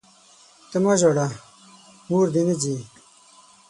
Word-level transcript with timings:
ته 0.69 0.77
مه 0.83 0.93
ژاړه، 0.99 1.27
موردي 2.09 2.41
نه 2.47 2.55
ځي! 2.61 2.77